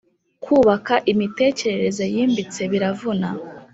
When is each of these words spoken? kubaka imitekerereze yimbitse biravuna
kubaka 0.43 0.93
imitekerereze 1.11 2.03
yimbitse 2.13 2.61
biravuna 2.71 3.29